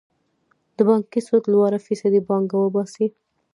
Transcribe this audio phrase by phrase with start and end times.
[0.77, 3.07] د بانکي سود لوړه فیصدي پانګه وباسي.